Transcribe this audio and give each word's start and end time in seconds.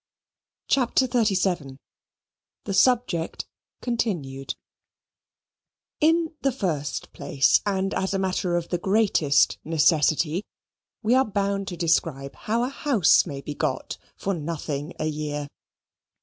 CHAPTER 0.67 1.05
XXXVII 1.05 1.77
The 2.65 2.73
Subject 2.73 3.45
Continued 3.83 4.55
In 5.99 6.33
the 6.41 6.51
first 6.51 7.13
place, 7.13 7.61
and 7.67 7.93
as 7.93 8.11
a 8.15 8.17
matter 8.17 8.55
of 8.55 8.69
the 8.69 8.79
greatest 8.79 9.59
necessity, 9.63 10.43
we 11.03 11.13
are 11.13 11.23
bound 11.23 11.67
to 11.67 11.77
describe 11.77 12.33
how 12.33 12.63
a 12.63 12.69
house 12.69 13.27
may 13.27 13.41
be 13.41 13.53
got 13.53 13.99
for 14.17 14.33
nothing 14.33 14.93
a 14.99 15.05
year. 15.05 15.47